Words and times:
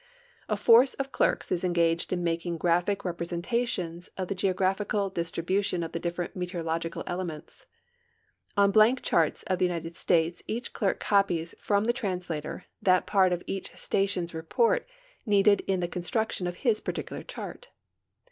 A 0.49 0.57
force 0.57 0.95
of 0.95 1.11
clerks 1.11 1.51
is 1.51 1.63
engaged 1.63 2.11
in 2.11 2.23
making 2.23 2.57
graphic 2.57 3.05
rep 3.05 3.19
resentations 3.19 4.09
of 4.17 4.29
the 4.29 4.33
geographical 4.33 5.11
distribution 5.11 5.83
of 5.83 5.91
the 5.91 5.99
different 5.99 6.35
meteorological 6.35 7.03
elements. 7.05 7.67
On 8.57 8.71
blank 8.71 9.03
charts 9.03 9.43
of 9.43 9.59
the 9.59 9.65
United 9.65 9.95
States 9.95 10.41
each 10.47 10.73
clei'k 10.73 10.99
copies 10.99 11.53
from 11.59 11.83
the 11.83 11.93
translator 11.93 12.65
that 12.81 13.05
part 13.05 13.31
of 13.31 13.43
each 13.45 13.75
station's 13.75 14.33
report 14.33 14.87
needed 15.27 15.61
in 15.67 15.81
the 15.81 15.87
construction 15.87 16.47
of 16.47 16.55
his 16.65 16.81
particular 16.81 17.21
chart. 17.21 17.69